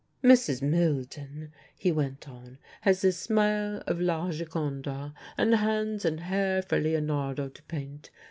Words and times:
"Mrs. 0.23 0.63
Milden," 0.63 1.51
he 1.77 1.91
went 1.91 2.27
on, 2.27 2.57
"has 2.81 3.01
the 3.01 3.11
smile 3.11 3.83
of 3.85 4.01
La 4.01 4.31
Gioconda, 4.31 5.13
and 5.37 5.53
hands 5.57 6.05
and 6.05 6.21
hair 6.21 6.63
for 6.63 6.79
Leonardo 6.79 7.49
to 7.49 7.61
paint. 7.61 8.09